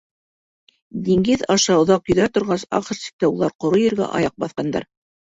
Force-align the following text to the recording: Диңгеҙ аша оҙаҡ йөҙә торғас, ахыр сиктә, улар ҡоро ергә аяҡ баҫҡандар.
Диңгеҙ 1.09 1.41
аша 1.55 1.75
оҙаҡ 1.81 2.09
йөҙә 2.11 2.25
торғас, 2.37 2.63
ахыр 2.77 2.99
сиктә, 3.01 3.29
улар 3.35 3.53
ҡоро 3.65 3.81
ергә 3.83 4.07
аяҡ 4.21 4.35
баҫҡандар. 4.45 4.89